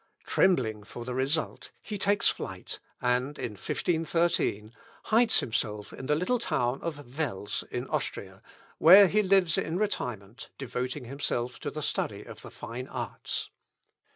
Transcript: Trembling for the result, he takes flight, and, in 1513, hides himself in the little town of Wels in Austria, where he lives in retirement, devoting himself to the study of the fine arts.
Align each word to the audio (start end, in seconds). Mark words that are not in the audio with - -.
Trembling 0.25 0.81
for 0.83 1.05
the 1.05 1.13
result, 1.13 1.69
he 1.79 1.99
takes 1.99 2.27
flight, 2.27 2.79
and, 2.99 3.37
in 3.37 3.51
1513, 3.51 4.73
hides 5.03 5.41
himself 5.41 5.93
in 5.93 6.07
the 6.07 6.15
little 6.15 6.39
town 6.39 6.81
of 6.81 7.19
Wels 7.19 7.63
in 7.69 7.87
Austria, 7.87 8.41
where 8.79 9.07
he 9.07 9.21
lives 9.21 9.59
in 9.59 9.77
retirement, 9.77 10.49
devoting 10.57 11.05
himself 11.05 11.59
to 11.59 11.69
the 11.69 11.83
study 11.83 12.23
of 12.23 12.41
the 12.41 12.49
fine 12.49 12.87
arts. 12.87 13.51